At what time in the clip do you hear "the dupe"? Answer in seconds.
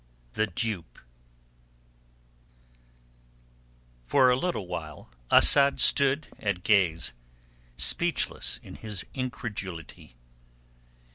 0.33-0.97